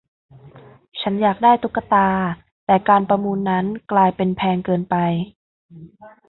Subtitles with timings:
[1.01, 2.07] ฉันอยากได้ตุ๊กตา
[2.65, 4.95] แต่การประมูลนั้นกลายเป็นแพงเกินไป